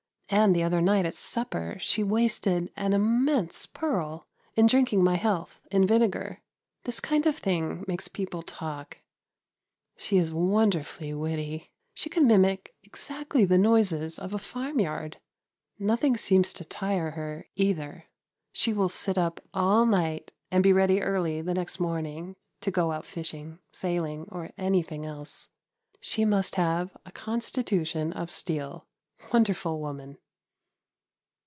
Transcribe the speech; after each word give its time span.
And 0.33 0.55
the 0.55 0.63
other 0.63 0.79
night 0.79 1.05
at 1.05 1.13
supper 1.13 1.75
she 1.81 2.03
wasted 2.03 2.71
an 2.77 2.93
immense 2.93 3.65
pearl 3.65 4.27
in 4.55 4.65
drinking 4.65 5.03
my 5.03 5.15
health 5.15 5.59
in 5.69 5.85
vinegar. 5.85 6.39
This 6.85 7.01
kind 7.01 7.25
of 7.25 7.37
thing 7.37 7.83
makes 7.85 8.07
people 8.07 8.41
talk. 8.41 8.99
She 9.97 10.15
is 10.15 10.31
wonderfully 10.31 11.13
witty. 11.13 11.69
She 11.93 12.09
can 12.09 12.27
mimic 12.27 12.73
exactly 12.81 13.43
the 13.43 13.57
noises 13.57 14.17
of 14.17 14.33
a 14.33 14.37
farmyard. 14.37 15.19
Nothing 15.77 16.15
seems 16.15 16.53
to 16.53 16.63
tire 16.63 17.11
her, 17.11 17.49
either. 17.57 18.05
She 18.53 18.71
will 18.71 18.87
sit 18.87 19.17
up 19.17 19.41
all 19.53 19.85
night 19.85 20.31
and 20.49 20.63
be 20.63 20.71
ready 20.71 21.01
early 21.01 21.41
the 21.41 21.53
next 21.53 21.77
morning 21.77 22.37
to 22.61 22.71
go 22.71 22.93
out 22.93 23.03
fishing, 23.03 23.59
sailing 23.73 24.23
or 24.31 24.51
anything 24.57 25.05
else. 25.05 25.49
She 25.99 26.23
must 26.23 26.55
have 26.55 26.95
a 27.05 27.11
constitution 27.11 28.13
of 28.13 28.31
steel. 28.31 28.87
Wonderful 29.31 29.79
woman! 29.79 30.17